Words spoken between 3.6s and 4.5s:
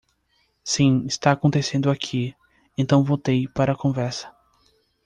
a conversa.